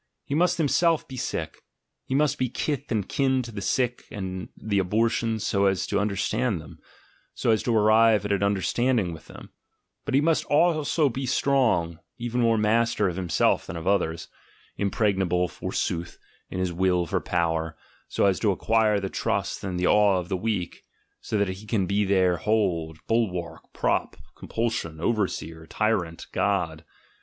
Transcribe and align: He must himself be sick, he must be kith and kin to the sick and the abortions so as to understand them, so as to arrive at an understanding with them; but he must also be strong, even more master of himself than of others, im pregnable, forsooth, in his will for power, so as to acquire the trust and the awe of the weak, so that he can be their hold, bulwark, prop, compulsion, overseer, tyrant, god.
He 0.25 0.33
must 0.33 0.57
himself 0.57 1.07
be 1.07 1.15
sick, 1.15 1.61
he 2.07 2.15
must 2.15 2.39
be 2.39 2.49
kith 2.49 2.91
and 2.91 3.07
kin 3.07 3.43
to 3.43 3.51
the 3.51 3.61
sick 3.61 4.05
and 4.09 4.49
the 4.57 4.79
abortions 4.79 5.45
so 5.45 5.67
as 5.67 5.85
to 5.85 5.99
understand 5.99 6.59
them, 6.59 6.79
so 7.35 7.51
as 7.51 7.61
to 7.61 7.77
arrive 7.77 8.25
at 8.25 8.31
an 8.31 8.41
understanding 8.41 9.13
with 9.13 9.27
them; 9.27 9.51
but 10.03 10.15
he 10.15 10.19
must 10.19 10.43
also 10.45 11.07
be 11.07 11.27
strong, 11.27 11.99
even 12.17 12.41
more 12.41 12.57
master 12.57 13.07
of 13.09 13.15
himself 13.15 13.67
than 13.67 13.75
of 13.75 13.85
others, 13.85 14.27
im 14.75 14.89
pregnable, 14.89 15.47
forsooth, 15.47 16.17
in 16.49 16.57
his 16.57 16.73
will 16.73 17.05
for 17.05 17.21
power, 17.21 17.77
so 18.07 18.25
as 18.25 18.39
to 18.39 18.51
acquire 18.51 18.99
the 18.99 19.07
trust 19.07 19.63
and 19.63 19.79
the 19.79 19.85
awe 19.85 20.17
of 20.17 20.29
the 20.29 20.35
weak, 20.35 20.81
so 21.19 21.37
that 21.37 21.49
he 21.49 21.67
can 21.67 21.85
be 21.85 22.05
their 22.05 22.37
hold, 22.37 22.97
bulwark, 23.05 23.71
prop, 23.71 24.15
compulsion, 24.35 24.99
overseer, 24.99 25.67
tyrant, 25.67 26.25
god. 26.31 26.83